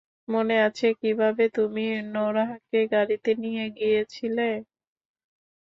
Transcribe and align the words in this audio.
মনে 0.27 0.55
আছে 0.61 0.87
কিভাবে 1.01 1.43
তুমি 1.57 1.81
নোরাহকে 2.13 2.79
গাড়িতে 2.93 3.31
নিয়ে 3.43 3.65
গিয়েছিলে? 3.77 4.49